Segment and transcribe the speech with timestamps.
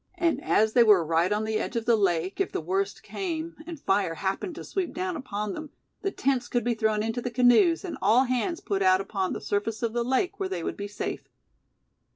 [0.15, 3.55] And as they were right on the edge of the lake, if the worst came,
[3.67, 5.69] and fire happened to sweep down upon them,
[6.01, 9.39] the tents could be thrown into the canoes, and all hands put out upon the
[9.41, 11.29] surface of the lake where they would be safe.